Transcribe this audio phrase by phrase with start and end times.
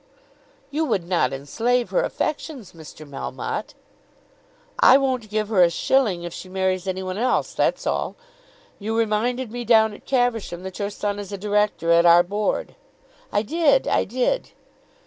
[0.71, 3.07] "You would not enslave her affections, Mr.
[3.07, 3.75] Melmotte?"
[4.79, 8.15] "I won't give her a shilling if she marries any one else; that's all.
[8.79, 12.73] You reminded me down at Caversham that your son is a Director at our Board."
[13.31, 14.53] "I did; I did."